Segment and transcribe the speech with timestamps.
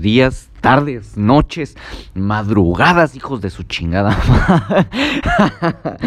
[0.00, 1.76] Días, tardes, noches,
[2.14, 4.16] madrugadas, hijos de su chingada.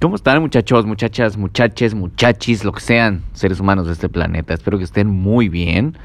[0.00, 4.54] ¿Cómo están muchachos, muchachas, muchaches, muchachis, lo que sean seres humanos de este planeta?
[4.54, 5.96] Espero que estén muy bien.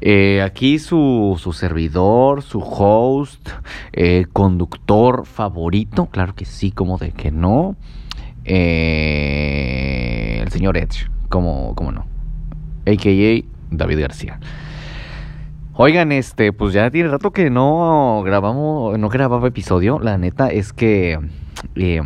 [0.00, 3.48] Eh, aquí su, su, servidor, su host,
[3.92, 7.76] eh, conductor favorito, claro que sí, como de que no.
[8.44, 12.06] Eh, el señor Edge, como, como no.
[12.86, 14.38] AKA David García.
[15.78, 19.98] Oigan, este, pues ya tiene rato que no grabamos, no grababa episodio.
[19.98, 21.18] La neta es que
[21.74, 22.00] eh,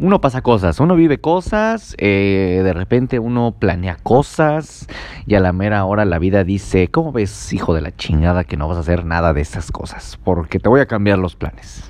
[0.00, 4.88] uno pasa cosas, uno vive cosas, eh, de repente uno planea cosas
[5.26, 8.56] y a la mera hora la vida dice, ¿cómo ves, hijo de la chingada, que
[8.56, 10.18] no vas a hacer nada de esas cosas?
[10.24, 11.88] Porque te voy a cambiar los planes.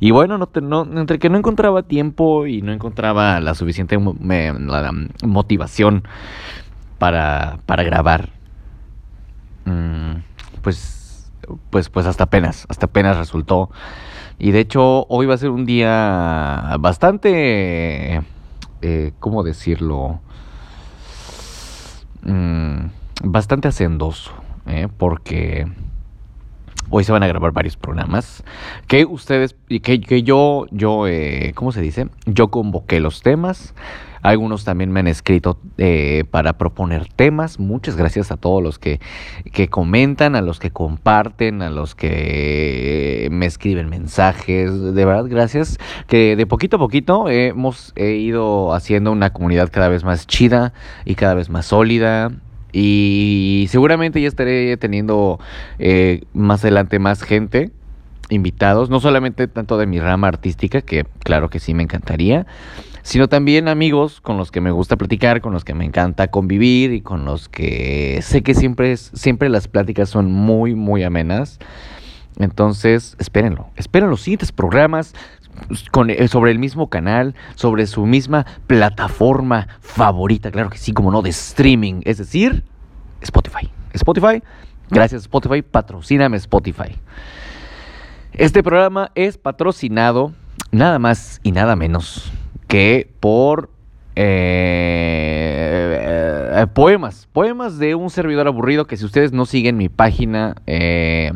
[0.00, 3.96] Y bueno, no, no entre que no encontraba tiempo y no encontraba la suficiente
[5.22, 6.02] motivación
[6.98, 8.39] para, grabar
[10.62, 11.30] pues,
[11.70, 13.70] pues, pues hasta apenas, hasta apenas resultó.
[14.38, 18.22] Y de hecho, hoy va a ser un día bastante,
[18.82, 20.20] eh, ¿cómo decirlo?
[22.22, 22.86] Mm,
[23.24, 24.32] bastante hacendoso,
[24.66, 24.88] ¿eh?
[24.96, 25.66] porque
[26.90, 28.42] hoy se van a grabar varios programas
[28.86, 32.08] que ustedes, que, que yo, yo, eh, ¿cómo se dice?
[32.26, 33.74] Yo convoqué los temas.
[34.22, 37.58] Algunos también me han escrito eh, para proponer temas.
[37.58, 39.00] Muchas gracias a todos los que,
[39.52, 44.94] que, comentan, a los que comparten, a los que me escriben mensajes.
[44.94, 45.78] De verdad, gracias.
[46.06, 50.72] Que de poquito a poquito hemos ido haciendo una comunidad cada vez más chida
[51.04, 52.30] y cada vez más sólida.
[52.72, 55.40] Y seguramente ya estaré teniendo
[55.78, 57.70] eh, más adelante más gente
[58.28, 62.46] invitados, no solamente tanto de mi rama artística, que claro que sí me encantaría,
[63.02, 66.92] sino también amigos con los que me gusta platicar, con los que me encanta convivir
[66.92, 71.58] y con los que sé que siempre, siempre las pláticas son muy, muy amenas.
[72.38, 75.14] Entonces, espérenlo, esperen los siguientes programas
[75.90, 81.10] con, eh, sobre el mismo canal, sobre su misma plataforma favorita, claro que sí, como
[81.10, 82.64] no, de streaming, es decir,
[83.20, 83.70] Spotify.
[83.92, 84.42] Spotify,
[84.88, 86.96] gracias Spotify, patrocíname Spotify.
[88.32, 90.32] Este programa es patrocinado
[90.70, 92.32] nada más y nada menos
[92.70, 93.68] que por
[94.14, 94.22] eh,
[96.54, 101.32] eh, poemas, poemas de un servidor aburrido que si ustedes no siguen mi página eh,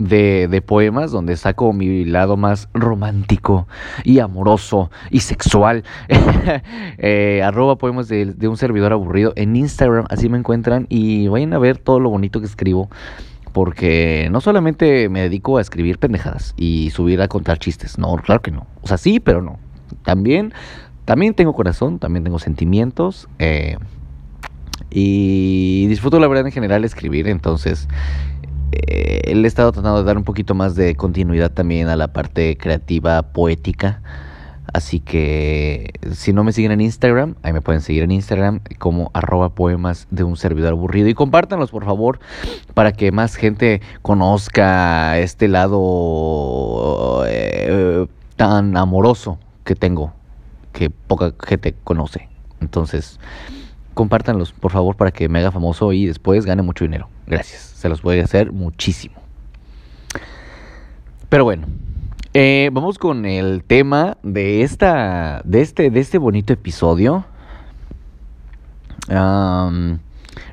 [0.00, 3.68] de, poemas donde saco mi lado más romántico
[4.02, 5.84] y amoroso y sexual.
[7.44, 11.78] Arroba poemas de, un servidor aburrido en Instagram, así me encuentran y vayan a ver
[11.78, 12.90] todo lo bonito que escribo.
[13.52, 18.42] Porque no solamente me dedico a escribir pendejadas y subir a contar chistes, no, claro
[18.42, 18.66] que no.
[18.80, 19.60] O sea, sí, pero no.
[20.04, 20.52] También,
[21.04, 23.28] también tengo corazón, también tengo sentimientos.
[23.38, 23.76] Eh,
[24.90, 27.88] y disfruto la verdad en general escribir, entonces
[28.72, 32.56] eh, he estado tratando de dar un poquito más de continuidad también a la parte
[32.56, 34.02] creativa poética.
[34.72, 39.10] Así que si no me siguen en Instagram, ahí me pueden seguir en Instagram como
[39.12, 41.08] arroba poemas de un servidor aburrido.
[41.08, 42.20] Y compártanlos por favor
[42.72, 50.12] para que más gente conozca este lado eh, tan amoroso que tengo,
[50.72, 52.28] que poca gente conoce.
[52.60, 53.18] Entonces,
[53.94, 57.08] compártanlos por favor para que me haga famoso y después gane mucho dinero.
[57.26, 59.16] Gracias, se los voy a hacer muchísimo.
[61.28, 61.66] Pero bueno,
[62.34, 67.24] eh, vamos con el tema de esta, de este, de este bonito episodio.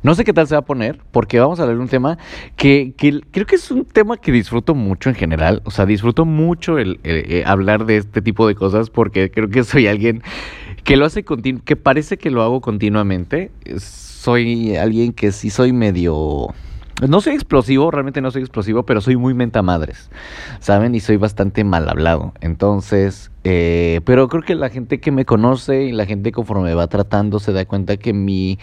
[0.03, 2.17] No sé qué tal se va a poner, porque vamos a hablar de un tema
[2.55, 2.93] que,
[3.31, 5.61] creo que es un tema que disfruto mucho en general.
[5.65, 9.63] O sea, disfruto mucho el, eh, hablar de este tipo de cosas porque creo que
[9.63, 10.23] soy alguien
[10.83, 13.51] que lo hace que parece que lo hago continuamente.
[13.77, 16.53] Soy alguien que sí soy medio
[17.07, 20.09] no soy explosivo, realmente no soy explosivo, pero soy muy menta madres,
[20.59, 20.95] ¿saben?
[20.95, 22.33] Y soy bastante mal hablado.
[22.41, 26.87] Entonces, eh, pero creo que la gente que me conoce y la gente conforme va
[26.87, 28.59] tratando se da cuenta que mi,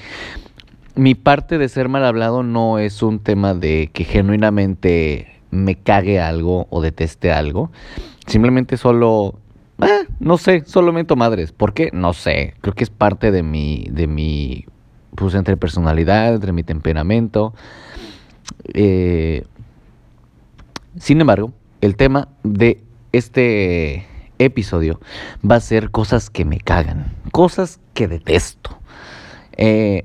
[0.96, 6.20] mi parte de ser mal hablado no es un tema de que genuinamente me cague
[6.20, 7.70] algo o deteste algo.
[8.26, 9.38] Simplemente solo
[9.82, 11.52] eh, no sé, solo mento madres.
[11.52, 11.90] ¿Por qué?
[11.92, 12.54] No sé.
[12.60, 14.64] Creo que es parte de mi, de mi,
[15.14, 17.54] pues entre personalidad, entre mi temperamento.
[18.72, 19.44] Eh,
[20.98, 22.82] sin embargo, el tema de
[23.12, 24.06] este
[24.38, 25.00] episodio
[25.48, 28.78] va a ser cosas que me cagan, cosas que detesto.
[29.56, 30.04] Eh,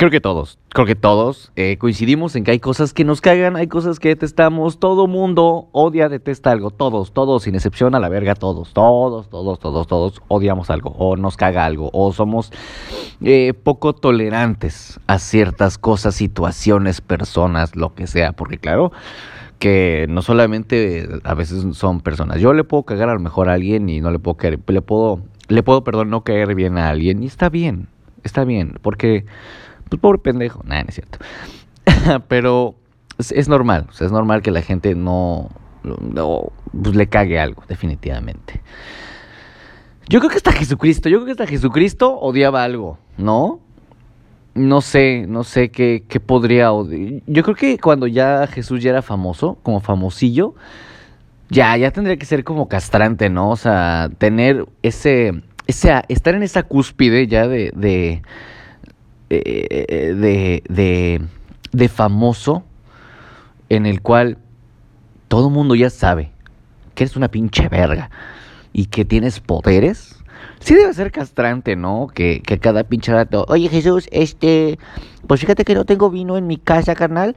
[0.00, 3.54] Creo que todos, creo que todos eh, coincidimos en que hay cosas que nos cagan,
[3.56, 8.08] hay cosas que detestamos, todo mundo odia, detesta algo, todos, todos, sin excepción a la
[8.08, 12.50] verga, todos, todos, todos, todos, todos odiamos algo, o nos caga algo, o somos
[13.20, 18.92] eh, poco tolerantes a ciertas cosas, situaciones, personas, lo que sea, porque claro
[19.58, 23.52] que no solamente a veces son personas, yo le puedo cagar a lo mejor a
[23.52, 26.88] alguien y no le puedo caer, le puedo, le puedo, perdón, no caer bien a
[26.88, 27.88] alguien y está bien,
[28.24, 29.26] está bien, porque
[29.90, 31.18] pues pobre pendejo, nada, no es cierto.
[32.28, 32.76] Pero
[33.18, 35.50] es, normal, o sea, es normal que la gente no,
[35.82, 38.60] no pues le cague algo, definitivamente.
[40.08, 43.60] Yo creo que hasta Jesucristo, yo creo que hasta Jesucristo odiaba algo, ¿no?
[44.54, 47.22] No sé, no sé qué, qué podría odiar.
[47.26, 50.54] Yo creo que cuando ya Jesús ya era famoso, como famosillo,
[51.50, 53.50] ya, ya tendría que ser como castrante, ¿no?
[53.50, 58.22] O sea, tener ese, ese estar en esa cúspide ya de, de
[59.30, 61.22] eh, de, de,
[61.72, 62.64] de famoso
[63.68, 64.38] en el cual
[65.28, 66.32] todo el mundo ya sabe
[66.94, 68.10] que eres una pinche verga
[68.72, 70.16] y que tienes poderes,
[70.58, 72.08] sí debe ser castrante, ¿no?
[72.12, 74.78] Que, que cada pinche rato, oye Jesús, este,
[75.26, 77.36] pues fíjate que no tengo vino en mi casa, carnal,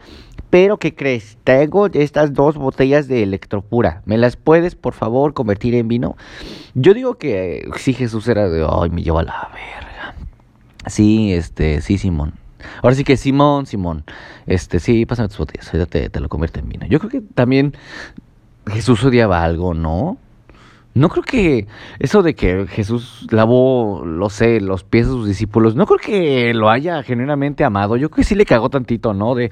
[0.50, 1.38] pero ¿qué crees?
[1.44, 6.16] Tengo estas dos botellas de electropura, ¿me las puedes, por favor, convertir en vino?
[6.74, 9.93] Yo digo que si Jesús era de, ay, me lleva la verga.
[10.88, 12.34] Sí, este, sí, Simón.
[12.82, 14.04] Ahora sí que Simón, Simón.
[14.46, 16.86] Este, sí, pásame tus botellas, ahorita te, te lo convierte en vino.
[16.88, 17.74] Yo creo que también
[18.68, 20.18] Jesús odiaba algo, ¿no?
[20.96, 25.76] No creo que eso de que Jesús lavó, lo sé, los pies de sus discípulos,
[25.76, 27.98] no creo que lo haya genuinamente amado.
[27.98, 29.34] Yo creo que sí le cagó tantito, ¿no?
[29.34, 29.52] De,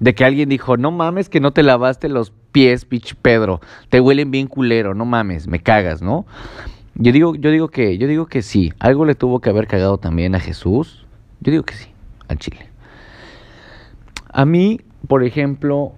[0.00, 4.00] de que alguien dijo, no mames que no te lavaste los pies, pitch Pedro, te
[4.00, 6.26] huelen bien culero, no mames, me cagas, ¿no?
[6.94, 8.72] Yo digo, yo digo que, yo digo que sí.
[8.78, 11.06] Algo le tuvo que haber cagado también a Jesús.
[11.40, 11.88] Yo digo que sí,
[12.28, 12.68] al Chile.
[14.32, 15.92] A mí, por ejemplo,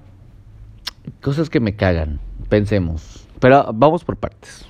[1.21, 2.21] cosas que me cagan.
[2.49, 3.27] Pensemos.
[3.41, 4.67] Pero vamos por partes.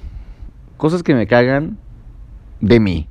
[0.77, 1.79] Cosas que me cagan
[2.61, 3.09] de mí.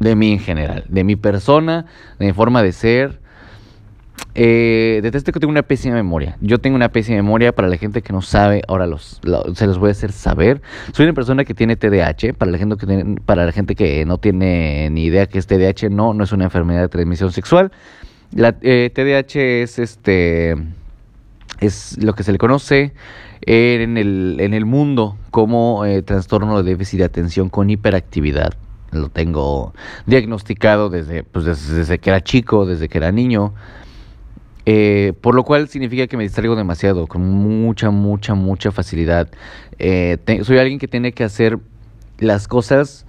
[0.00, 0.84] De mí en general.
[0.88, 1.86] De mi persona,
[2.18, 3.20] de mi forma de ser
[4.34, 6.36] eh, detesto que tengo una pésima memoria.
[6.40, 9.20] Yo tengo una pésima memoria para la gente que no sabe, ahora los,
[9.54, 10.60] se los voy a hacer saber.
[10.92, 14.04] Soy una persona que tiene TDAH, para la gente que tiene, para la gente que
[14.04, 17.72] no tiene ni idea que es TDAH, no, no es una enfermedad de transmisión sexual.
[18.32, 20.56] La eh, TDAH es este
[21.60, 22.92] es lo que se le conoce
[23.42, 28.54] en el, en el mundo como eh, trastorno de déficit de atención con hiperactividad.
[28.92, 29.74] Lo tengo
[30.06, 33.54] diagnosticado desde, pues, desde que era chico, desde que era niño.
[34.68, 39.28] Eh, por lo cual significa que me distraigo demasiado, con mucha, mucha, mucha facilidad.
[39.78, 41.60] Eh, soy alguien que tiene que hacer
[42.18, 43.06] las cosas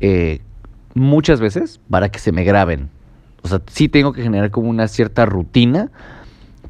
[0.00, 0.40] eh,
[0.94, 2.90] muchas veces para que se me graben.
[3.42, 5.92] O sea, sí tengo que generar como una cierta rutina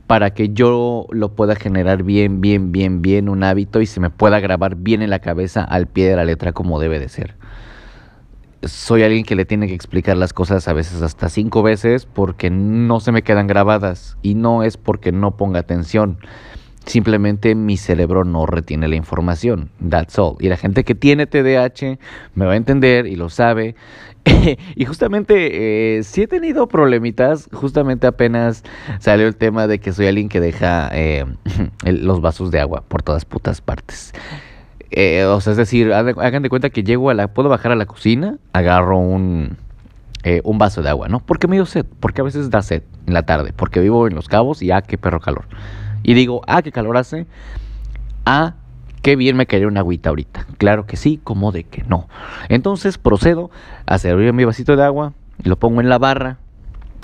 [0.06, 4.10] para que yo lo pueda generar bien, bien, bien, bien, un hábito y se me
[4.10, 7.36] pueda grabar bien en la cabeza al pie de la letra como debe de ser
[8.66, 12.50] soy alguien que le tiene que explicar las cosas a veces hasta cinco veces porque
[12.50, 16.18] no se me quedan grabadas y no es porque no ponga atención.
[16.86, 19.70] Simplemente mi cerebro no retiene la información.
[19.88, 20.36] That's all.
[20.38, 21.98] Y la gente que tiene TDAH
[22.34, 23.74] me va a entender y lo sabe.
[24.76, 27.48] y justamente eh, sí he tenido problemitas.
[27.52, 28.64] Justamente apenas
[28.98, 31.24] salió el tema de que soy alguien que deja eh,
[31.84, 34.12] los vasos de agua por todas putas partes.
[34.96, 37.74] Eh, o sea, es decir, hagan de cuenta que llego a la, puedo bajar a
[37.74, 39.56] la cocina, agarro un,
[40.22, 41.18] eh, un vaso de agua, ¿no?
[41.18, 44.14] Porque me dio sed, porque a veces da sed en la tarde, porque vivo en
[44.14, 45.46] Los Cabos y ah, qué perro calor.
[46.04, 47.26] Y digo, ah, qué calor hace,
[48.24, 48.54] ah,
[49.02, 50.46] qué bien me caería una agüita ahorita.
[50.58, 52.08] Claro que sí, como de que no.
[52.48, 53.50] Entonces procedo
[53.86, 56.38] a servir mi vasito de agua, lo pongo en la barra,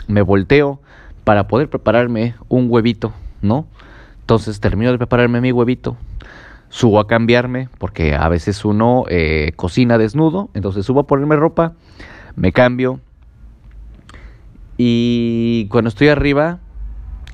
[0.06, 0.80] me volteo
[1.24, 3.66] para poder prepararme un huevito, ¿no?
[4.20, 5.96] Entonces termino de prepararme mi huevito,
[6.70, 11.74] subo a cambiarme, porque a veces uno eh, cocina desnudo, entonces subo a ponerme ropa,
[12.36, 13.00] me cambio
[14.78, 16.60] y cuando estoy arriba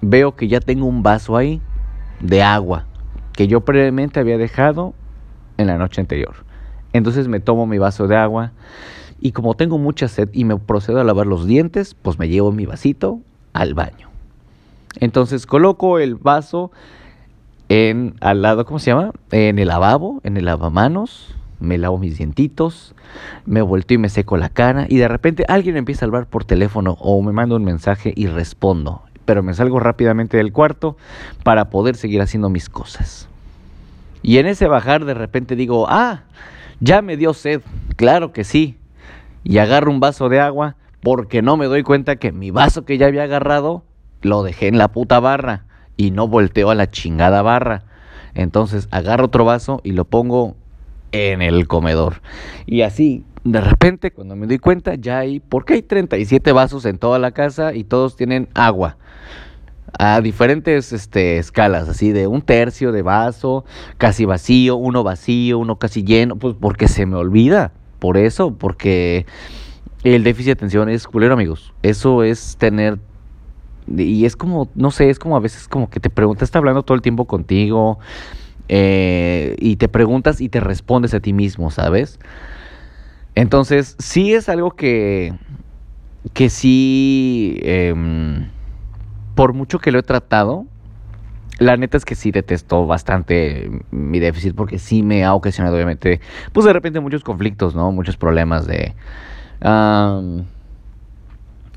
[0.03, 1.61] veo que ya tengo un vaso ahí
[2.21, 2.87] de agua
[3.35, 4.95] que yo previamente había dejado
[5.59, 6.35] en la noche anterior.
[6.93, 8.53] Entonces me tomo mi vaso de agua
[9.21, 12.53] y como tengo mucha sed y me procedo a lavar los dientes, pues me llevo
[12.53, 13.21] mi vasito
[13.53, 14.09] al baño.
[14.99, 16.73] Entonces coloco el vaso
[17.69, 19.13] en al lado, ¿cómo se llama?
[19.31, 22.95] En el lavabo, en el lavamanos, me lavo mis dientitos,
[23.45, 26.45] me volteo y me seco la cara y de repente alguien empieza a hablar por
[26.45, 30.97] teléfono o me manda un mensaje y respondo, pero me salgo rápidamente del cuarto
[31.43, 33.29] para poder seguir haciendo mis cosas.
[34.23, 36.23] Y en ese bajar de repente digo, ah,
[36.81, 37.63] ya me dio sed,
[37.97, 38.77] claro que sí.
[39.45, 42.99] Y agarro un vaso de agua, porque no me doy cuenta que mi vaso que
[42.99, 43.85] ya había agarrado
[44.23, 45.66] lo dejé en la puta barra
[45.97, 47.85] y no volteo a la chingada barra.
[48.35, 50.57] Entonces agarro otro vaso y lo pongo
[51.13, 52.21] en el comedor.
[52.67, 56.99] Y así, de repente, cuando me doy cuenta, ya hay, porque hay 37 vasos en
[56.99, 58.97] toda la casa y todos tienen agua.
[59.99, 63.65] A diferentes este, escalas, así de un tercio de vaso,
[63.97, 67.73] casi vacío, uno vacío, uno casi lleno, pues porque se me olvida.
[67.99, 69.25] Por eso, porque
[70.05, 71.73] el déficit de atención es culero, amigos.
[71.83, 72.99] Eso es tener
[73.89, 76.83] y es como, no sé, es como a veces como que te preguntas, está hablando
[76.83, 77.99] todo el tiempo contigo
[78.69, 82.19] eh, y te preguntas y te respondes a ti mismo, ¿sabes?
[83.35, 85.35] Entonces, sí es algo que,
[86.33, 88.49] que sí, em,
[89.35, 90.67] por mucho que lo he tratado,
[91.59, 96.21] la neta es que sí detesto bastante mi déficit porque sí me ha ocasionado obviamente,
[96.53, 97.93] pues de repente muchos conflictos, ¿no?
[97.93, 98.95] Muchos problemas de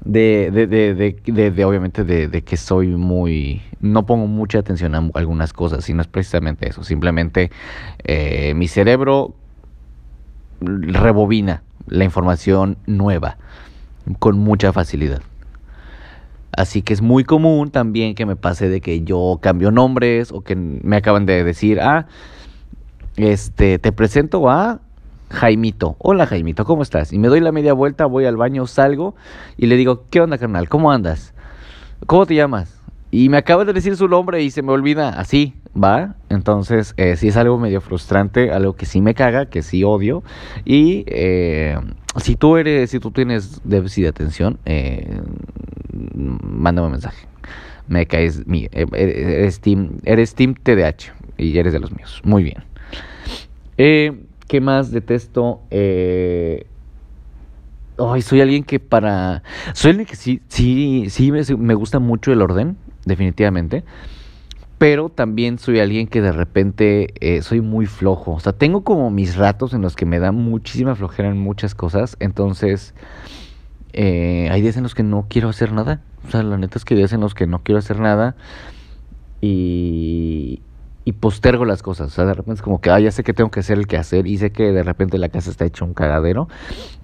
[0.06, 5.53] de, de, de, de, obviamente de, que soy muy, no pongo mucha atención a algunas
[5.53, 7.51] cosas, y no es precisamente eso, simplemente
[8.03, 9.36] eh, mi cerebro
[10.62, 13.38] rebobina la información nueva
[14.20, 15.22] con mucha facilidad.
[16.51, 20.41] Así que es muy común también que me pase de que yo cambio nombres o
[20.41, 22.08] que me acaban de decir, ah,
[23.15, 24.82] este, te presento a
[25.29, 25.95] Jaimito.
[26.00, 27.13] Hola Jaimito, ¿cómo estás?
[27.13, 29.15] Y me doy la media vuelta, voy al baño, salgo
[29.57, 30.69] y le digo, ¿qué onda carnal?
[30.69, 31.33] ¿Cómo andas?
[32.05, 32.81] ¿Cómo te llamas?
[33.12, 36.15] Y me acaba de decir su nombre y se me olvida así, ¿va?
[36.29, 40.24] Entonces, eh, sí es algo medio frustrante, algo que sí me caga, que sí odio.
[40.63, 41.77] Y eh,
[42.17, 45.21] si tú eres, si tú tienes déficit de atención, eh,
[46.13, 47.27] mándame un mensaje.
[47.88, 52.21] Me caes, mi, eh, eres, team, eres Team TDH y eres de los míos.
[52.24, 52.63] Muy bien.
[53.77, 54.13] Eh,
[54.50, 55.62] ¿Qué más detesto?
[55.70, 56.65] Eh...
[58.00, 59.44] Ay, soy alguien que para...
[59.74, 62.75] Soy que sí, sí, sí me, gusta mucho el orden,
[63.06, 63.84] definitivamente.
[64.79, 68.32] Pero también soy alguien que de repente eh, soy muy flojo.
[68.32, 71.75] O sea, tengo como mis ratos en los que me da muchísima flojera en muchas
[71.75, 72.18] cosas.
[72.20, 72.96] Entonces,
[73.94, 76.01] eh, hay días en los que no quiero hacer nada.
[76.27, 78.36] O sea, la neta es que hay días en los que no quiero hacer nada.
[79.41, 80.63] Y,
[81.10, 82.08] y postergo las cosas.
[82.08, 83.98] O sea, de repente es como que, ya sé que tengo que hacer el que
[83.98, 86.48] hacer y sé que de repente la casa está hecha un cagadero.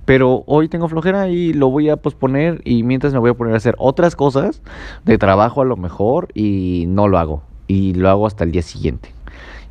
[0.06, 3.56] Pero hoy tengo flojera y lo voy a posponer y mientras me voy a poner
[3.56, 4.62] a hacer otras cosas
[5.06, 7.42] de trabajo a lo mejor y no lo hago.
[7.68, 9.12] Y lo hago hasta el día siguiente.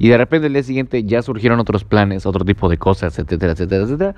[0.01, 3.53] Y de repente el día siguiente ya surgieron otros planes, otro tipo de cosas, etcétera,
[3.53, 4.15] etcétera, etcétera.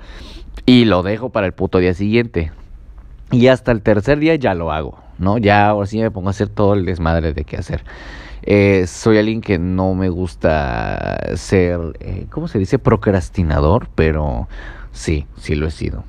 [0.65, 2.51] Y lo dejo para el puto día siguiente.
[3.29, 5.37] Y hasta el tercer día ya lo hago, ¿no?
[5.37, 7.83] Ya ahora sí me pongo a hacer todo el desmadre de qué hacer.
[8.49, 12.79] Eh, soy alguien que no me gusta ser, eh, ¿cómo se dice?
[12.79, 14.47] Procrastinador, pero
[14.93, 16.05] sí, sí lo he sido.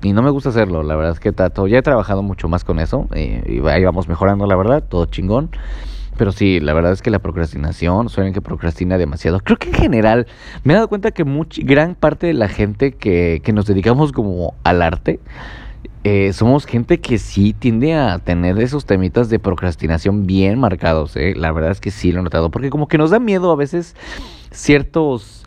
[0.00, 2.62] Y no me gusta hacerlo, la verdad es que trato, ya he trabajado mucho más
[2.62, 5.50] con eso, eh, y ahí vamos mejorando, la verdad, todo chingón.
[6.16, 9.40] Pero sí, la verdad es que la procrastinación, soy alguien que procrastina demasiado.
[9.40, 10.28] Creo que en general
[10.62, 11.24] me he dado cuenta que
[11.64, 15.18] gran parte de la gente que, que nos dedicamos como al arte,
[16.04, 21.34] eh, somos gente que sí tiende a tener esos temitas de procrastinación bien marcados, ¿eh?
[21.36, 23.56] La verdad es que sí lo he notado, porque como que nos da miedo a
[23.56, 23.94] veces
[24.50, 25.44] ciertos...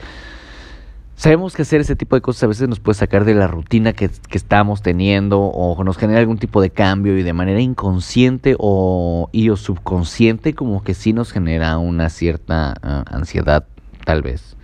[1.18, 3.94] Sabemos que hacer ese tipo de cosas a veces nos puede sacar de la rutina
[3.94, 9.30] que, estamos teniendo o nos genera algún tipo de cambio y de manera inconsciente o,
[9.32, 13.66] y o subconsciente como que sí nos genera una cierta ah, ansiedad
[14.06, 14.58] tal vez.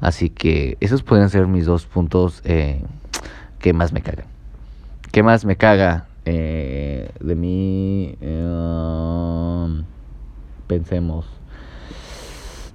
[0.00, 2.82] Así que esos pueden ser mis dos puntos eh,
[3.58, 4.31] que más me cagan.
[5.12, 8.16] ¿Qué más me caga eh, de mí?
[8.22, 9.82] Eh,
[10.66, 11.26] pensemos.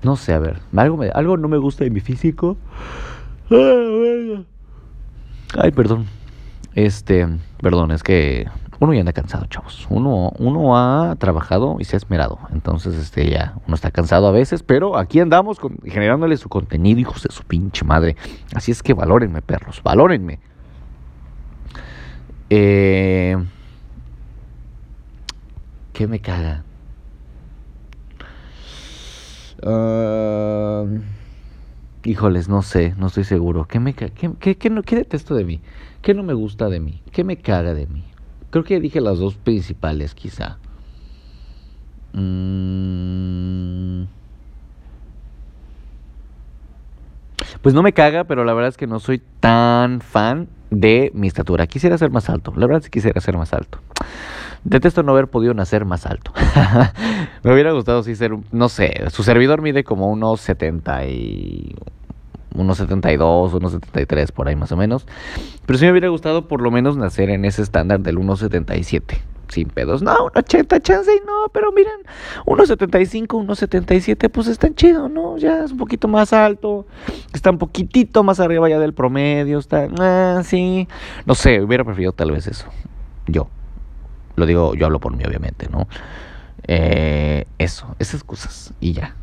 [0.03, 0.59] No sé, a ver.
[0.75, 2.55] Algo, algo no me gusta de mi físico.
[5.57, 6.05] Ay, perdón.
[6.75, 7.27] Este,
[7.59, 8.47] perdón, es que
[8.79, 9.87] uno ya anda cansado, chavos.
[9.89, 12.37] Uno, uno ha trabajado y se ha esmerado.
[12.53, 16.99] Entonces, este, ya, uno está cansado a veces, pero aquí andamos con, generándole su contenido,
[16.99, 18.15] hijos de su pinche madre.
[18.53, 20.39] Así es que valórenme, perros, valórenme.
[22.49, 23.35] Eh,
[25.93, 26.63] ¿Qué me caga?
[29.63, 30.85] Ah,
[32.03, 33.65] híjoles, no sé, no estoy seguro.
[33.65, 35.59] ¿Qué, me qué, qué, qué, no, ¿Qué detesto de mí?
[36.01, 37.01] ¿Qué no me gusta de mí?
[37.11, 38.03] ¿Qué me caga de mí?
[38.49, 40.59] Creo que dije las dos principales, quizá.
[42.13, 44.03] Mm.
[47.61, 51.27] Pues no me caga, pero la verdad es que no soy tan fan de mi
[51.27, 51.67] estatura.
[51.67, 53.79] Quisiera ser más alto, la verdad es que quisiera ser más alto.
[54.63, 56.33] Detesto no haber podido nacer más alto.
[57.43, 61.75] me hubiera gustado sí ser, no sé, su servidor mide como unos 70 y
[62.55, 65.05] 1.72, 1.73 por ahí más o menos.
[65.65, 69.19] Pero sí me hubiera gustado por lo menos nacer en ese estándar del 1.77
[69.49, 70.01] sin pedos.
[70.01, 71.99] No, un 80 chance y no, pero miren,
[72.45, 75.37] 1.75, 1.77, pues están chido, ¿no?
[75.37, 76.85] Ya es un poquito más alto,
[77.33, 80.87] está un poquitito más arriba ya del promedio, está, ah, sí.
[81.25, 82.67] No sé, hubiera preferido tal vez eso.
[83.27, 83.47] Yo.
[84.35, 85.87] Lo digo, yo hablo por mí, obviamente, ¿no?
[86.67, 89.15] Eh, eso, esas cosas, y ya.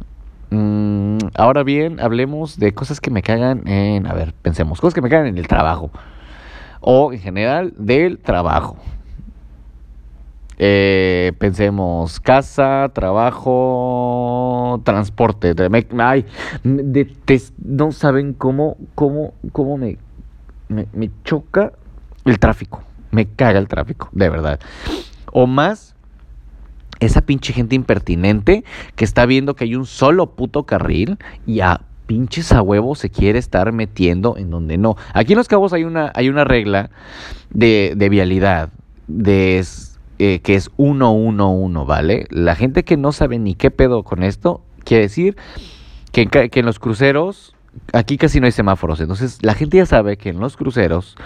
[0.50, 5.00] Mm, ahora bien, hablemos de cosas que me cagan en, a ver, pensemos, cosas que
[5.00, 5.90] me cagan en el trabajo.
[6.80, 8.76] O en general del trabajo.
[10.66, 15.52] Eh, pensemos casa, trabajo, transporte.
[15.98, 16.24] Ay,
[16.62, 19.98] no saben cómo, cómo, cómo me,
[20.70, 21.72] me, me, choca
[22.24, 22.82] el tráfico.
[23.10, 24.58] Me caga el tráfico, de verdad.
[25.32, 25.94] O más,
[26.98, 28.64] esa pinche gente impertinente
[28.96, 33.10] que está viendo que hay un solo puto carril y a pinches a huevo se
[33.10, 34.96] quiere estar metiendo en donde no.
[35.12, 36.88] Aquí en Los Cabos hay una, hay una regla
[37.50, 38.70] de, de vialidad,
[39.08, 39.58] de
[40.24, 42.26] eh, que es 111, ¿vale?
[42.30, 45.36] La gente que no sabe ni qué pedo con esto, quiere decir
[46.12, 47.54] que en, que en los cruceros,
[47.92, 51.16] aquí casi no hay semáforos, entonces la gente ya sabe que en los cruceros,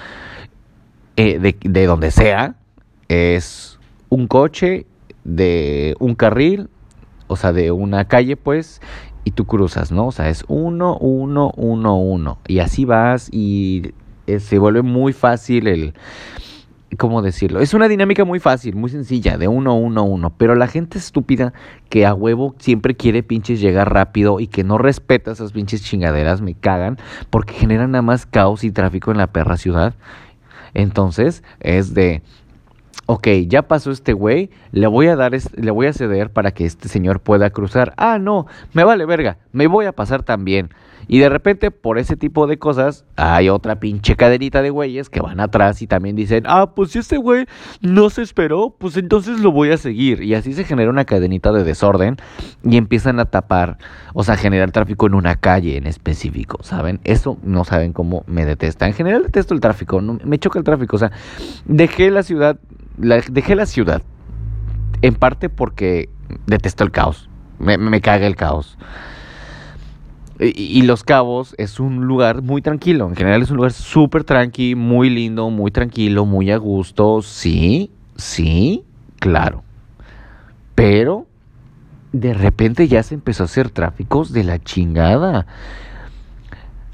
[1.17, 2.57] eh, de, de donde sea,
[3.09, 3.79] es
[4.09, 4.87] un coche
[5.25, 6.69] de un carril,
[7.27, 8.81] o sea, de una calle, pues,
[9.25, 10.07] y tú cruzas, ¿no?
[10.07, 12.39] O sea, es 1, 1, 1, 1.
[12.49, 13.93] Y así vas y
[14.27, 15.95] eh, se vuelve muy fácil el
[16.97, 17.61] ¿cómo decirlo?
[17.61, 20.31] Es una dinámica muy fácil, muy sencilla, de uno, uno, uno.
[20.31, 21.53] Pero la gente estúpida
[21.89, 26.41] que a huevo siempre quiere pinches llegar rápido y que no respeta esas pinches chingaderas,
[26.41, 26.99] me cagan,
[27.31, 29.95] porque generan nada más caos y tráfico en la perra ciudad.
[30.75, 32.23] Entonces, es de,
[33.07, 36.65] ok, ya pasó este güey, le voy a dar, le voy a ceder para que
[36.65, 37.95] este señor pueda cruzar.
[37.97, 40.71] Ah, no, me vale verga, me voy a pasar también.
[41.09, 45.21] Y de repente, por ese tipo de cosas, hay otra pinche cadenita de güeyes que
[45.21, 47.47] van atrás y también dicen, ah, pues si este güey
[47.81, 50.23] no se esperó, pues entonces lo voy a seguir.
[50.23, 52.19] Y así se genera una cadenita de desorden
[52.63, 53.79] y empiezan a tapar,
[54.13, 57.01] o sea, generar tráfico en una calle en específico, ¿saben?
[57.05, 58.87] Eso no saben cómo me detesta.
[58.87, 61.11] En general detesto el tráfico, no, me choca el tráfico, o sea,
[61.65, 62.59] dejé la ciudad,
[62.99, 64.03] dejé la ciudad
[65.01, 66.11] en parte porque
[66.47, 68.77] detesto el caos, me, me caga el caos.
[70.41, 73.09] Y, Los Cabos es un lugar muy tranquilo.
[73.09, 77.23] En general es un lugar súper tranqui, muy lindo, muy tranquilo, muy a gusto.
[77.23, 78.85] Sí, sí,
[79.19, 79.65] claro.
[80.77, 81.27] Pero
[82.13, 85.47] de repente ya se empezó a hacer tráficos de la chingada.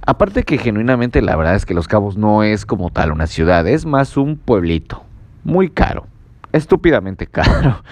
[0.06, 3.66] Aparte que genuinamente la verdad es que Los Cabos no es como tal una ciudad,
[3.66, 5.02] es más un pueblito.
[5.44, 6.06] Muy caro.
[6.52, 7.82] Estúpidamente caro.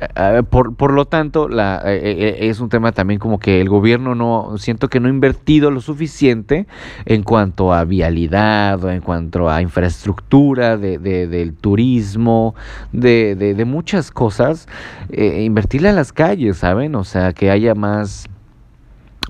[0.00, 3.68] Eh, por, por, lo tanto, la, eh, eh, es un tema también como que el
[3.68, 6.66] gobierno no, siento que no ha invertido lo suficiente
[7.04, 12.54] en cuanto a vialidad en cuanto a infraestructura de, del turismo,
[12.92, 14.66] de, de, muchas cosas,
[15.10, 16.94] invertirle a las calles, ¿saben?
[16.94, 18.26] O sea, que haya más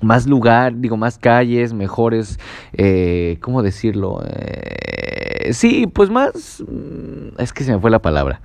[0.01, 2.39] más lugar, digo, más calles, mejores,
[3.41, 4.23] ¿cómo decirlo?
[5.51, 8.41] sí, pues más, mm, es que se me fue la palabra.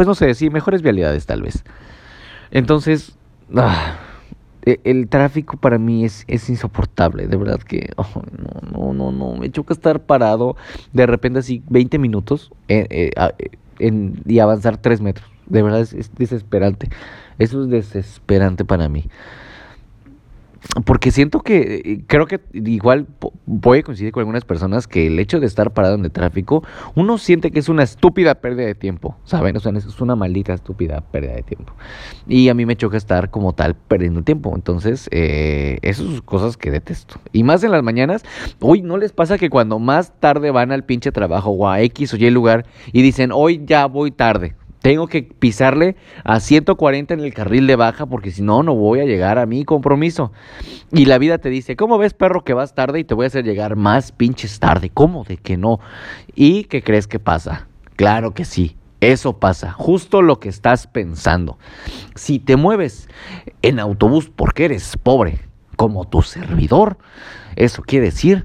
[0.00, 1.62] Pues no sé, sí, mejores vialidades tal vez.
[2.52, 3.18] Entonces,
[3.54, 3.98] ah,
[4.64, 8.22] e, el, tráfico para mí es, es insoportable, de verdad que oh,
[8.72, 10.56] no, no, no, no, me choca estar parado
[10.94, 15.30] de repente así 20 minutos eh, eh, en, y avanzar 3 metros.
[15.44, 16.88] De verdad es desesperante.
[17.38, 19.04] Eso es desesperante para mí
[20.84, 23.06] porque siento que eh, creo que igual
[23.46, 26.62] voy a coincidir con algunas personas que el hecho de estar parado en el tráfico,
[26.94, 29.56] uno siente que es una estúpida pérdida de tiempo, ¿saben?
[29.56, 31.72] O sea, es una maldita estúpida pérdida de tiempo.
[32.28, 34.52] Y a mí me choca estar como tal perdiendo tiempo.
[34.54, 37.20] Entonces, eh, esas son cosas que detesto.
[37.32, 38.24] Y más en las mañanas,
[38.60, 42.14] uy, ¿no les pasa que cuando más tarde van al pinche trabajo o a X
[42.14, 44.54] o Y lugar y dicen, hoy ya voy tarde?
[44.82, 49.00] Tengo que pisarle a 140 en el carril de baja porque si no, no voy
[49.00, 50.32] a llegar a mi compromiso.
[50.90, 53.26] Y la vida te dice, ¿cómo ves perro que vas tarde y te voy a
[53.26, 54.90] hacer llegar más pinches tarde?
[54.92, 55.80] ¿Cómo de que no?
[56.34, 57.68] ¿Y qué crees que pasa?
[57.96, 58.76] Claro que sí.
[59.00, 61.58] Eso pasa, justo lo que estás pensando.
[62.14, 63.08] Si te mueves
[63.62, 65.40] en autobús porque eres pobre,
[65.76, 66.98] como tu servidor,
[67.56, 68.44] eso quiere decir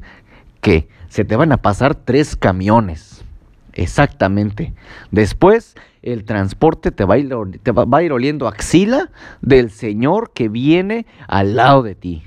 [0.62, 3.26] que se te van a pasar tres camiones.
[3.74, 4.74] Exactamente.
[5.12, 9.10] Después el transporte te va, a ir, oliendo axila
[9.41, 12.24] del Señor que viene al lado de ti.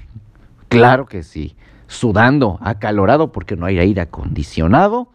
[0.68, 1.56] Claro que sí.
[1.86, 5.08] Sudando, acalorado porque no hay aire acondicionado.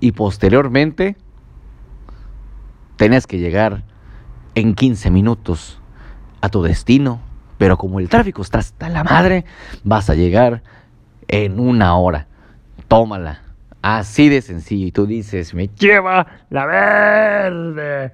[0.00, 1.16] Y posteriormente
[2.96, 3.82] tenés que llegar
[4.54, 5.80] en 15 minutos
[6.40, 7.20] a tu destino,
[7.58, 9.44] pero como el tráfico está hasta la madre,
[9.82, 10.62] vas a llegar
[11.26, 12.28] en una hora.
[12.86, 13.47] Tómala.
[13.82, 14.86] Así de sencillo.
[14.86, 18.12] Y tú dices, me lleva la verde.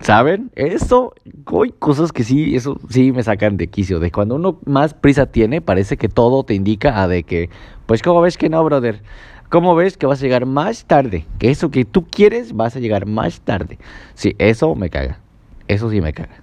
[0.00, 0.50] ¿Saben?
[0.54, 1.14] Eso,
[1.62, 4.00] hay cosas que sí, eso sí me sacan de quicio.
[4.00, 7.48] De cuando uno más prisa tiene, parece que todo te indica a de que,
[7.86, 9.02] pues, ¿cómo ves que no, brother?
[9.48, 11.26] ¿Cómo ves que vas a llegar más tarde?
[11.38, 13.78] Que eso que tú quieres vas a llegar más tarde.
[14.14, 15.20] Sí, eso me caga.
[15.68, 16.42] Eso sí me caga.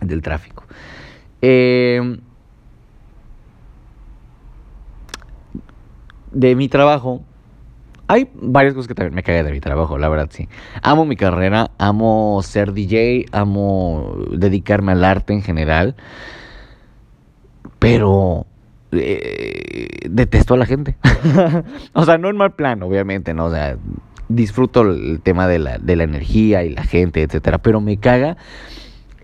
[0.00, 0.64] Del tráfico.
[1.42, 2.20] Em,
[6.32, 7.22] de mi trabajo,
[8.10, 10.48] hay varias cosas que también me cagan de mi trabajo, la verdad, sí.
[10.82, 15.94] Amo mi carrera, amo ser DJ, amo dedicarme al arte en general.
[17.78, 18.46] Pero
[18.90, 20.96] eh, detesto a la gente.
[21.92, 23.46] o sea, no en mal plan, obviamente, ¿no?
[23.46, 23.76] O sea,
[24.28, 27.58] disfruto el tema de la, de la energía y la gente, etcétera.
[27.58, 28.36] Pero me caga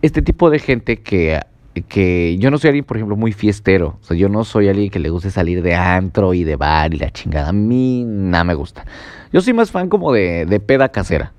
[0.00, 1.40] este tipo de gente que
[1.82, 3.98] que yo no soy alguien, por ejemplo, muy fiestero.
[4.00, 6.94] O sea, yo no soy alguien que le guste salir de antro y de bar
[6.94, 7.48] y la chingada.
[7.48, 8.86] A mí nada me gusta.
[9.32, 11.32] Yo soy más fan como de, de peda casera.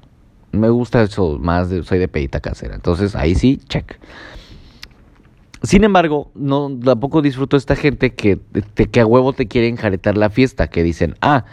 [0.52, 2.76] Me gusta eso, más de, soy de pedita casera.
[2.76, 4.00] Entonces ahí sí, check.
[5.64, 8.40] Sin embargo, no, tampoco disfruto esta gente que,
[8.92, 11.46] que a huevo te quieren jaretar la fiesta, que dicen, ah,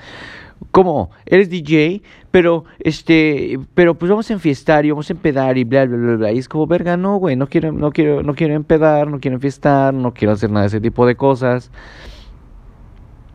[0.71, 1.11] ¿Cómo?
[1.27, 5.87] Eres DJ, pero este, pero pues vamos a enfiestar y vamos a empedar y bla
[5.87, 6.33] bla bla bla.
[6.33, 9.37] Y es como, verga, no, güey, no quiero, no quiero, no quiero empedar, no quiero
[9.37, 11.71] enfiestar, no quiero hacer nada de ese tipo de cosas.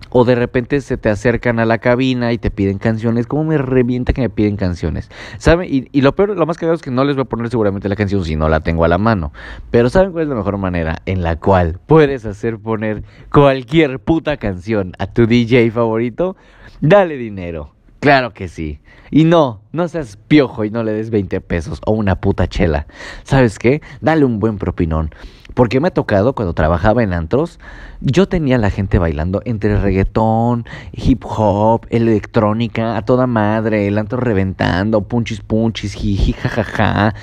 [0.10, 3.28] O de repente se te acercan a la cabina y te piden canciones.
[3.28, 5.10] ¿Cómo me revienta que me piden canciones?
[5.38, 5.68] ¿Saben?
[5.72, 7.90] Y, y, lo peor, lo más cagado es que no les voy a poner seguramente
[7.90, 9.32] la canción si no la tengo a la mano.
[9.72, 14.38] Pero ¿saben cuál es la mejor manera en la cual puedes hacer poner cualquier puta
[14.38, 16.36] canción a tu DJ favorito?
[16.82, 17.74] Dale dinero.
[18.00, 18.80] Claro que sí.
[19.12, 22.88] Y no, no seas piojo y no le des 20 pesos o una puta chela.
[23.24, 23.82] ¿Sabes qué?
[24.02, 25.12] Dale un buen propinón.
[25.60, 27.60] Porque me ha tocado cuando trabajaba en antros,
[28.00, 33.98] yo tenía a la gente bailando entre reggaetón, hip hop, electrónica, a toda madre, el
[33.98, 37.14] antro reventando, punchis punchis, jiji, jajaja.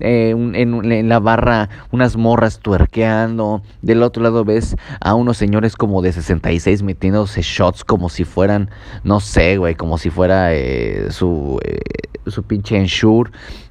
[0.00, 3.62] Eh, en, la barra unas morras tuerqueando.
[3.80, 8.68] Del otro lado ves a unos señores como de 66 metiéndose shots como si fueran,
[9.02, 11.80] no sé, güey, como si fuera eh, su, eh,
[12.26, 13.30] su pinche ensure.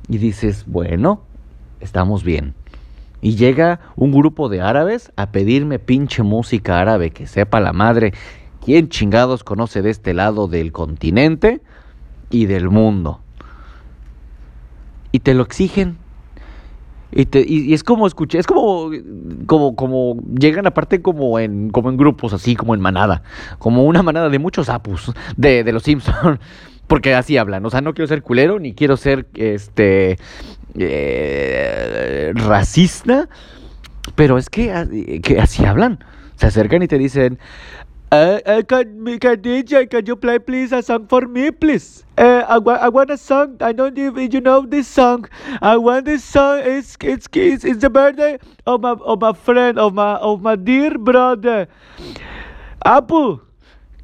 [0.09, 1.21] Y dices, bueno,
[1.81, 2.55] estamos bien.
[3.21, 8.13] Y llega un grupo de árabes a pedirme pinche música árabe que sepa la madre
[8.63, 11.61] quién chingados conoce de este lado del continente
[12.29, 13.21] y del mundo.
[15.11, 15.97] Y te lo exigen.
[17.11, 18.91] Y, te, y, es como escuché, es como,
[19.45, 23.23] como, como llegan aparte como en, como en grupos, así como en manada,
[23.59, 26.39] como una manada de muchos apus de, de los Simpsons.
[26.87, 30.17] Porque así hablan, o sea, no quiero ser culero, ni quiero ser, este,
[30.79, 33.29] eh, racista,
[34.15, 36.03] pero es que, que, así hablan.
[36.35, 37.39] Se acercan y te dicen,
[38.11, 42.05] uh, uh, can, can can you play please a song for me, please?
[42.17, 43.57] Uh, I, I want a song.
[43.59, 45.27] I don't if you know this song.
[45.61, 46.61] I want this song.
[46.63, 50.55] It's it's it's, it's the birthday of my of my friend of my of my
[50.55, 51.67] dear brother.
[52.85, 53.41] Apu,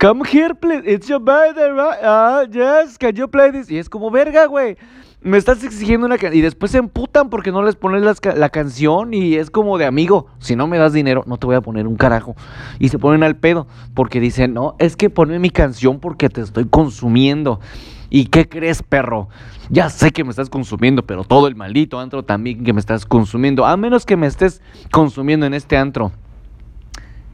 [0.04, 0.84] Come here, please.
[0.86, 2.00] It's your birthday, right?
[2.04, 2.98] Ah, yes.
[2.98, 3.70] Can you play this?
[3.70, 4.76] Y es como, verga, güey.
[5.24, 6.38] Me estás exigiendo una canción.
[6.38, 9.14] Y después se emputan porque no les pones la canción.
[9.14, 10.28] Y es como de amigo.
[10.40, 12.36] Si no me das dinero, no te voy a poner un carajo.
[12.80, 13.68] Y se ponen al pedo.
[13.94, 17.60] Porque dicen, no, es que ponme mi canción porque te estoy consumiendo.
[18.10, 19.30] ¿Y qué crees, perro?
[19.70, 23.06] Ya sé que me estás consumiendo, pero todo el maldito antro también que me estás
[23.06, 23.66] consumiendo.
[23.66, 26.12] A menos que me estés consumiendo en este antro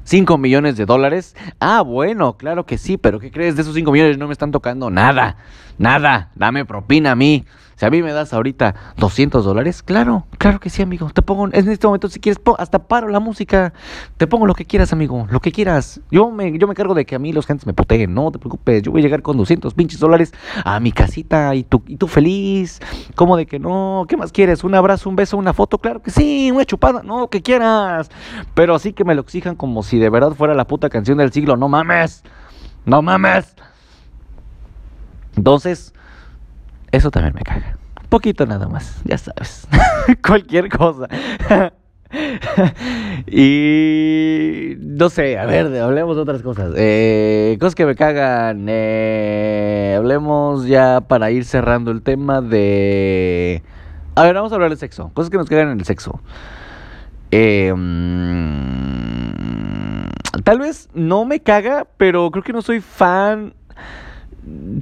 [0.10, 1.36] 5 millones de dólares.
[1.60, 3.56] Ah, bueno, claro que sí, pero ¿qué crees?
[3.56, 5.38] De esos 5 millones no me están tocando nada,
[5.78, 6.32] nada.
[6.34, 7.46] Dame propina a mí.
[7.80, 11.10] Si a mí me das ahorita 200 dólares, claro, claro que sí, amigo.
[11.12, 13.72] Te pongo, en este momento, si quieres, hasta paro la música.
[14.18, 16.02] Te pongo lo que quieras, amigo, lo que quieras.
[16.12, 18.38] Yo me, yo me cargo de que a mí los gentes me puteen, no te
[18.38, 18.82] preocupes.
[18.82, 20.34] Yo voy a llegar con 200 pinches dólares
[20.66, 22.82] a mi casita y tú, y tú feliz.
[23.16, 24.06] ¿Cómo de que no?
[24.10, 24.66] ¿Qué más quieres?
[24.66, 25.78] ¿Un abrazo, un beso, una foto?
[25.78, 28.12] Claro que sí, una chupada, no, que quieras.
[28.56, 31.32] Pero así que me lo exijan como si de verdad fuera la puta canción del
[31.32, 31.56] siglo.
[31.56, 32.24] No mames,
[32.84, 33.56] no mames.
[35.38, 35.94] Entonces,
[36.92, 37.78] eso también me caga.
[38.10, 39.68] Poquito nada más, ya sabes.
[40.26, 41.08] Cualquier cosa.
[43.28, 46.74] y no sé, a ver, hablemos de otras cosas.
[46.76, 48.66] Eh, cosas que me cagan.
[48.68, 53.62] Eh, hablemos ya para ir cerrando el tema de...
[54.16, 55.12] A ver, vamos a hablar de sexo.
[55.14, 56.20] Cosas que nos cagan en el sexo.
[57.32, 57.72] Eh,
[60.44, 63.54] tal vez no me caga, pero creo que no soy fan.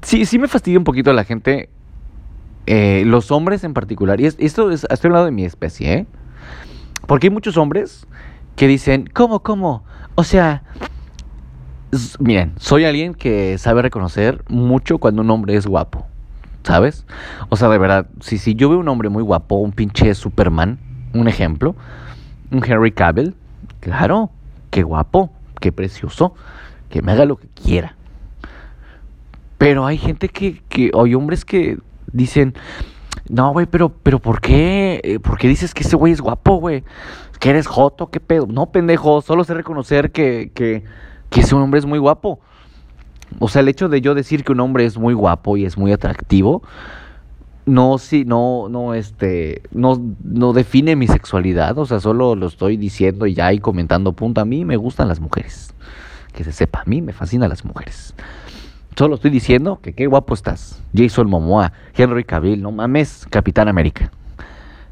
[0.03, 1.69] Sí, sí me fastidia un poquito la gente
[2.67, 6.05] eh, los hombres en particular, y esto es, estoy hablando de mi especie, ¿eh?
[7.07, 8.05] Porque hay muchos hombres
[8.57, 9.85] que dicen, ¿cómo, cómo?
[10.15, 10.63] O sea,
[12.19, 16.05] miren, soy alguien que sabe reconocer mucho cuando un hombre es guapo,
[16.63, 17.05] ¿sabes?
[17.47, 20.77] O sea, de verdad, si, si yo veo un hombre muy guapo, un pinche Superman,
[21.13, 21.73] un ejemplo,
[22.51, 23.33] un Henry Cavill,
[23.79, 24.29] claro,
[24.71, 26.35] qué guapo, qué precioso,
[26.89, 27.95] que me haga lo que quiera.
[29.57, 31.77] Pero hay gente que, que hay hombres que
[32.11, 32.53] dicen,
[33.29, 35.01] no, güey, pero, pero ¿por qué?
[35.03, 36.83] Eh, ¿Por qué dices que ese güey es guapo, güey?
[37.39, 38.09] ¿Que eres joto?
[38.09, 38.47] ¿Qué pedo?
[38.47, 40.83] No, pendejo, solo sé reconocer que, que,
[41.29, 42.39] que ese hombre es muy guapo.
[43.39, 45.77] O sea, el hecho de yo decir que un hombre es muy guapo y es
[45.77, 46.63] muy atractivo,
[47.65, 51.77] no, sí, no, no, este, no, no define mi sexualidad.
[51.77, 54.39] O sea, solo lo estoy diciendo y ya y comentando punto.
[54.39, 55.73] A mí me gustan las mujeres.
[56.33, 58.13] Que se sepa, a mí me fascinan las mujeres.
[58.97, 60.81] Solo estoy diciendo que qué guapo estás.
[60.95, 64.09] Jason Momoa, Henry Cavill, no mames, Capitán América.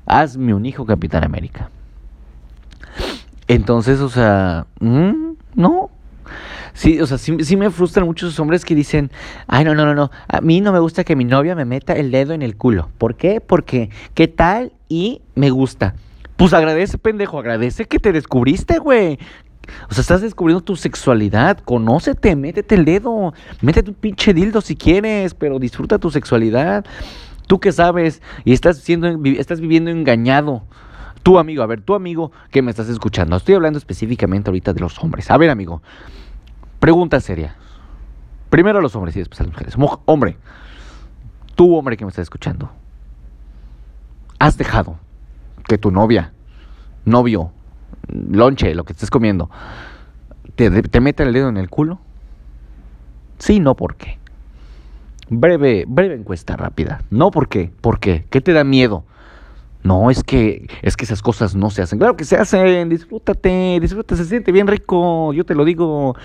[0.05, 1.71] Hazme un hijo Capitán América.
[3.47, 5.89] Entonces, o sea, mm, no.
[6.75, 9.09] Sí, o sea, sí, me frustran muchos hombres que dicen,
[9.47, 11.93] ay, no, no, no, no, a mí no me gusta que mi novia me meta
[11.93, 12.89] el dedo en el culo.
[12.99, 13.41] ¿Por qué?
[13.41, 14.71] Porque, ¿qué tal?
[14.87, 15.95] Y me gusta.
[16.35, 19.17] Pues agradece, pendejo, agradece que te descubriste, güey.
[19.89, 21.59] O sea, estás descubriendo tu sexualidad.
[21.59, 23.33] Conócete, métete el dedo.
[23.61, 26.85] Métete un pinche dildo si quieres, pero disfruta tu sexualidad.
[27.47, 30.63] Tú que sabes y estás, siendo, estás viviendo engañado.
[31.23, 33.35] Tu amigo, a ver, tu amigo que me estás escuchando.
[33.35, 35.31] Estoy hablando específicamente ahorita de los hombres.
[35.31, 35.81] A ver, amigo,
[36.79, 37.55] pregunta seria.
[38.49, 39.75] Primero a los hombres y después a las mujeres.
[40.05, 40.37] Hombre,
[41.55, 42.71] tú, hombre que me estás escuchando,
[44.39, 44.99] has dejado
[45.67, 46.33] que tu novia,
[47.05, 47.51] novio,
[48.07, 49.49] lonche, lo que estés comiendo,
[50.55, 51.99] ¿te, te mete el dedo en el culo?
[53.39, 54.17] Sí, no, ¿por qué?
[55.29, 57.01] Breve, breve encuesta rápida.
[57.09, 57.71] No, ¿por qué?
[57.81, 58.25] ¿Por qué?
[58.29, 59.03] ¿Qué te da miedo?
[59.85, 61.99] No, es que, es que esas cosas no se hacen.
[61.99, 66.15] Claro que se hacen, disfrútate, disfrútate, se siente bien rico, yo te lo digo.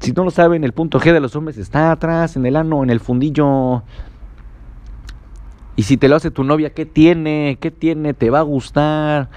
[0.00, 2.82] Si no lo saben, el punto G de los hombres está atrás, en el ano,
[2.82, 3.82] en el fundillo.
[5.74, 7.56] Y si te lo hace tu novia, ¿qué tiene?
[7.60, 8.12] ¿Qué tiene?
[8.12, 9.30] ¿Te va a gustar?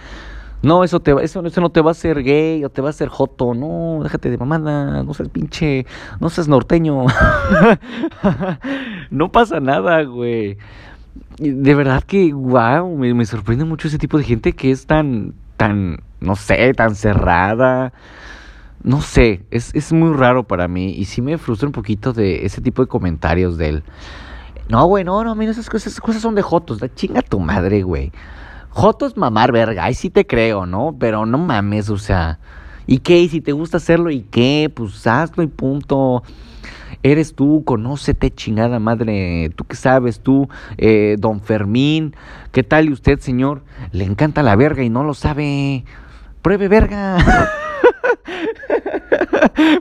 [0.64, 2.92] No, eso, te, eso, eso no te va a hacer gay o te va a
[2.92, 3.54] hacer joto.
[3.54, 5.04] No, déjate de mamada.
[5.04, 5.86] No seas pinche.
[6.20, 7.06] No seas norteño.
[9.10, 10.58] no pasa nada, güey.
[11.40, 16.04] De verdad que, wow, me, sorprende mucho ese tipo de gente que es tan, tan,
[16.20, 17.94] no sé, tan cerrada.
[18.84, 22.46] No sé, es, es muy raro para mí y sí me frustra un poquito de
[22.46, 23.84] ese tipo de comentarios de él.
[24.70, 26.80] No, güey, no, no, mira, esas cosas, esas cosas son de jotos.
[26.80, 28.12] Da chinga tu madre, güey.
[28.72, 30.96] Jotos mamar verga, ahí sí te creo, ¿no?
[30.98, 32.40] Pero no mames, o sea,
[32.88, 33.20] ¿y qué?
[33.20, 34.72] ¿Y si te gusta hacerlo y qué?
[34.74, 36.24] Pues hazlo y punto.
[37.04, 39.52] Eres tú, conócete, chingada madre.
[39.56, 40.22] ¿Tú qué sabes?
[40.22, 42.16] Tú, eh, don Fermín.
[42.52, 43.64] ¿Qué tal y usted, señor?
[43.92, 45.84] Le encanta la verga y no lo sabe.
[46.42, 47.18] Pruebe verga.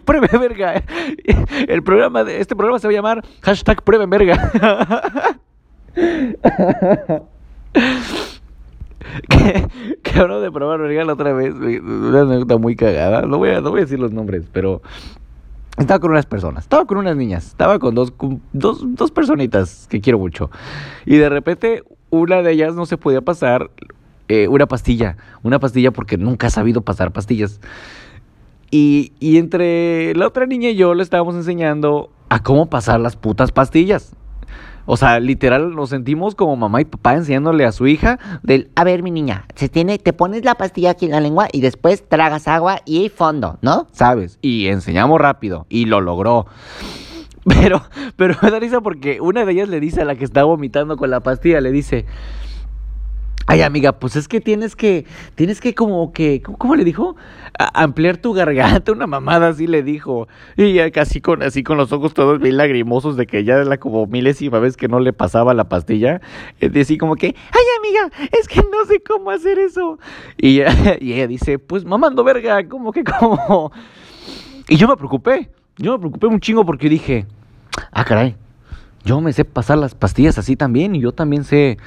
[0.05, 0.83] Pruebe verga.
[1.69, 4.51] El programa de este programa se va a llamar hashtag pruebe verga.
[10.03, 13.23] que, hablo de probar verga otra vez, una anécdota muy cagada.
[13.23, 14.83] No voy, a, no voy a decir los nombres, pero
[15.79, 18.13] estaba con unas personas, estaba con unas niñas, estaba con dos,
[18.53, 20.51] dos, dos personitas que quiero mucho.
[21.07, 23.71] Y de repente una de ellas no se podía pasar
[24.29, 27.61] eh, una pastilla, una pastilla porque nunca ha sabido pasar pastillas.
[28.71, 33.17] Y, y entre la otra niña y yo le estábamos enseñando a cómo pasar las
[33.17, 34.15] putas pastillas.
[34.87, 38.85] O sea, literal nos sentimos como mamá y papá enseñándole a su hija del, a
[38.85, 42.09] ver mi niña, se tiene, te pones la pastilla aquí en la lengua y después
[42.09, 43.87] tragas agua y fondo, ¿no?
[43.93, 44.39] ¿Sabes?
[44.43, 46.47] Y enseñamos rápido y lo logró.
[47.47, 47.83] Pero,
[48.17, 50.99] pero me da risa porque una de ellas le dice a la que está vomitando
[50.99, 52.05] con la pastilla, le dice,
[53.51, 57.17] Ay, amiga, pues es que tienes que, tienes que como que, ¿cómo, le dijo?
[57.75, 60.29] ampliar tu garganta, una mamada así le dijo.
[60.57, 63.77] Y ya casi con, así con los ojos todos bien lagrimosos de que ya era
[63.79, 66.21] como milésima vez que no le pasaba la pastilla.
[66.61, 69.99] Y así como que, ay, amiga, es que no sé cómo hacer eso.
[70.37, 70.61] Y,
[71.01, 73.73] y ella dice, pues mamando verga, ¿cómo que cómo?
[74.69, 77.27] Y yo me preocupé, yo me preocupé un chingo porque dije,
[77.91, 78.37] ah, caray,
[79.03, 81.79] yo me sé pasar las pastillas así también y yo también sé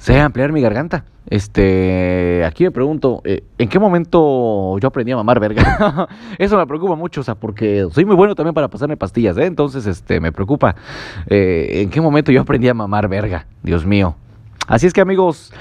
[0.00, 1.04] sé ampliar mi garganta.
[1.28, 6.08] Este, aquí me pregunto, eh, ¿en qué momento yo aprendí a mamar verga?
[6.38, 9.44] Eso me preocupa mucho, o sea, porque soy muy bueno también para pasarme pastillas, ¿eh?
[9.44, 10.74] Entonces, este, me preocupa.
[11.28, 13.46] Eh, ¿En qué momento yo aprendí a mamar verga?
[13.62, 14.16] Dios mío.
[14.66, 15.52] Así es que, amigos,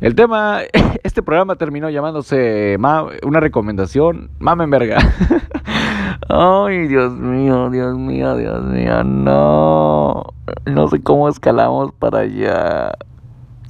[0.00, 0.60] el tema,
[1.02, 2.76] este programa terminó llamándose
[3.24, 4.98] una recomendación, mamen verga.
[6.28, 10.24] Ay, Dios mío, Dios mío, Dios mío, no.
[10.66, 12.92] No sé cómo escalamos para allá.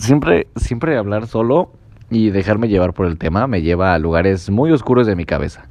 [0.02, 1.70] Siempre, siempre hablar solo
[2.10, 5.68] y dejarme llevar por el tema me lleva a lugares muy oscuros de mi cabeza.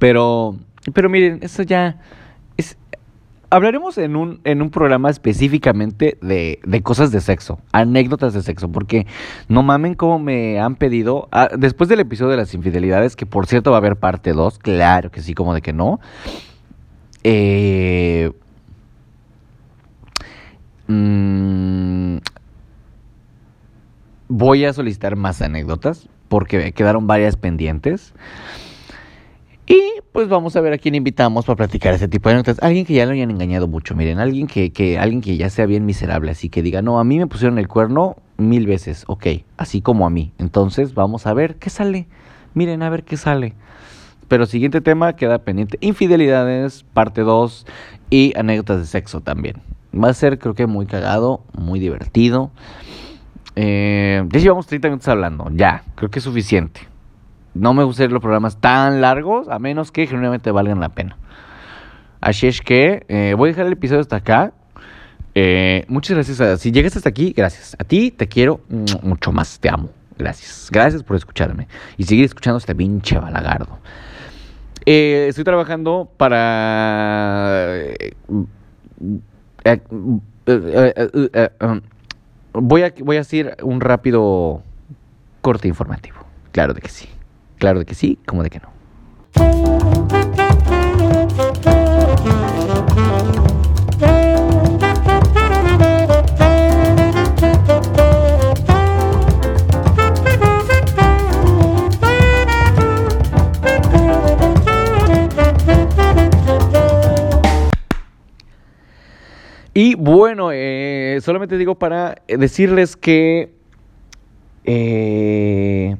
[0.00, 0.56] Pero,
[0.92, 2.00] pero miren, eso ya
[2.56, 2.76] es,
[3.50, 8.68] hablaremos en un, en un programa específicamente de, de, cosas de sexo, anécdotas de sexo,
[8.68, 9.06] porque
[9.46, 13.46] no mamen como me han pedido, ah, después del episodio de las infidelidades, que por
[13.46, 16.00] cierto va a haber parte 2, claro que sí, como de que no.
[17.22, 18.32] Eh,
[20.88, 22.16] mmm,
[24.36, 28.12] voy a solicitar más anécdotas, porque quedaron varias pendientes.
[29.66, 29.80] Y
[30.12, 32.62] pues vamos a ver a quién invitamos para platicar ese tipo de anécdotas.
[32.62, 35.64] Alguien que ya lo hayan engañado mucho, miren, alguien que, que, alguien que ya sea
[35.66, 39.26] bien miserable, así que diga, no, a mí me pusieron el cuerno mil veces, ok,
[39.56, 40.32] así como a mí.
[40.38, 42.06] Entonces vamos a ver qué sale.
[42.52, 43.54] Miren, a ver qué sale.
[44.28, 45.78] Pero siguiente tema queda pendiente.
[45.80, 47.66] Infidelidades, parte 2
[48.10, 49.62] y anécdotas de sexo también.
[49.94, 52.50] Va a ser creo que muy cagado, muy divertido.
[53.58, 56.82] Eh, ya llevamos 30 minutos hablando, ya, creo que es suficiente.
[57.54, 61.16] No me gustaría los programas tan largos, a menos que genuinamente valgan la pena.
[62.20, 64.52] Así es que eh, voy a dejar el episodio hasta acá.
[65.34, 66.60] Eh, muchas gracias.
[66.60, 67.74] Si llegaste hasta aquí, gracias.
[67.78, 68.60] A ti te quiero
[69.02, 69.58] mucho más.
[69.58, 69.88] Te amo.
[70.18, 70.68] Gracias.
[70.70, 71.66] Gracias por escucharme
[71.96, 73.78] y seguir escuchando este pinche balagardo.
[74.84, 77.80] Estoy trabajando para.
[82.60, 84.62] Voy, a, voy a hacer un rápido
[85.40, 86.18] corte informativo.
[86.52, 87.08] Claro de que sí.
[87.58, 89.95] Claro de que sí, como de que no.
[109.76, 113.52] Y bueno, eh, solamente digo para decirles que
[114.64, 115.96] eh,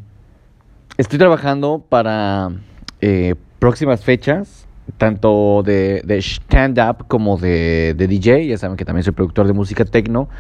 [0.99, 2.53] Estoy trabajando para
[3.03, 8.47] eh, próximas fechas, tanto de, stand-up como de, DJ.
[8.47, 10.31] Ya saben que también soy productor de música techno.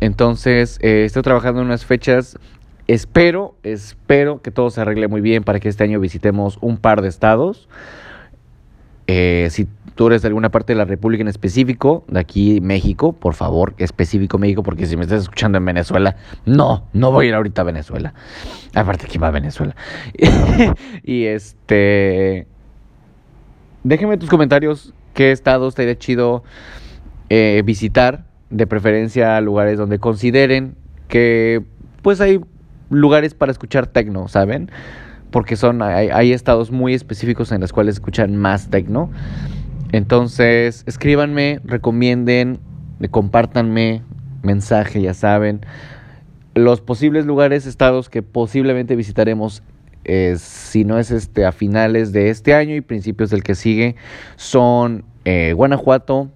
[0.00, 2.36] Entonces, eh, estoy trabajando en unas fechas.
[2.88, 7.00] Espero, espero que todo se arregle muy bien para que este año visitemos un par
[7.00, 7.68] de estados.
[9.06, 9.68] Eh, si
[9.98, 13.74] tú eres de alguna parte de la República en específico, de aquí México, por favor,
[13.78, 16.14] específico México, porque si me estás escuchando en Venezuela,
[16.46, 18.14] no, no voy a ir ahorita a Venezuela.
[18.76, 19.74] Aparte, ¿quién va a Venezuela?
[21.02, 22.46] y este.
[23.82, 26.44] Déjenme tus comentarios qué estados te estaría chido
[27.28, 30.76] eh, visitar, de preferencia lugares donde consideren
[31.08, 31.64] que
[32.02, 32.38] pues hay
[32.88, 34.70] lugares para escuchar tecno, ¿saben?
[35.32, 39.10] Porque son, hay, hay estados muy específicos en los cuales escuchan más tecno.
[39.92, 42.60] Entonces, escríbanme, recomienden,
[43.10, 44.02] compártanme
[44.42, 45.60] mensaje, ya saben.
[46.54, 49.62] Los posibles lugares, estados que posiblemente visitaremos,
[50.36, 53.96] si no es este, a finales de este año y principios del que sigue,
[54.36, 56.30] son eh, Guanajuato,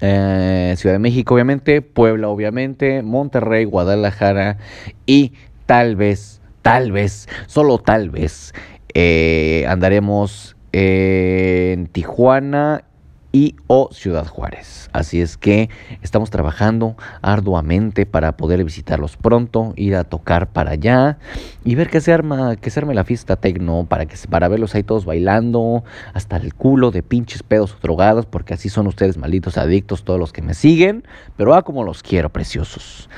[0.00, 4.58] eh, Ciudad de México, obviamente, Puebla, obviamente, Monterrey, Guadalajara
[5.06, 5.32] y
[5.66, 8.54] tal vez, tal vez, solo tal vez,
[8.94, 12.84] eh, andaremos en Tijuana
[13.32, 14.88] y o Ciudad Juárez.
[14.92, 15.68] Así es que
[16.02, 21.18] estamos trabajando arduamente para poder visitarlos pronto, ir a tocar para allá
[21.64, 24.74] y ver que se arma, que se arme la fiesta tecno para que para verlos
[24.74, 29.18] ahí todos bailando hasta el culo de pinches pedos o drogados, porque así son ustedes
[29.18, 31.04] malditos adictos todos los que me siguen,
[31.36, 33.10] pero ah como los quiero, preciosos.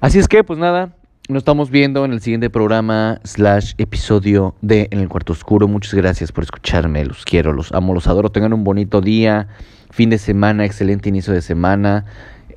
[0.00, 0.94] Así es que pues nada,
[1.30, 5.68] nos estamos viendo en el siguiente programa slash episodio de En el Cuarto Oscuro.
[5.68, 7.04] Muchas gracias por escucharme.
[7.04, 8.30] Los quiero, los amo, los adoro.
[8.30, 9.46] Tengan un bonito día,
[9.90, 12.04] fin de semana, excelente inicio de semana.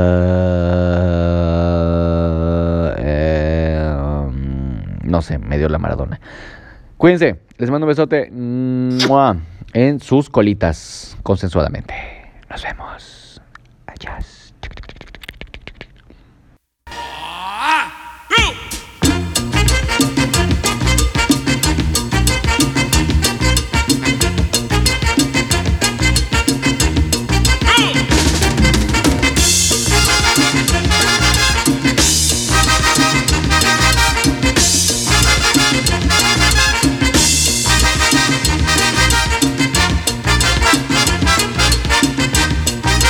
[2.98, 3.94] eh,
[5.04, 6.20] no sé, me dio la maradona.
[6.96, 8.26] Cuídense, les mando un besote
[9.72, 11.94] en sus colitas, consensuadamente.
[12.50, 13.40] Nos vemos.
[13.86, 14.29] Adiós.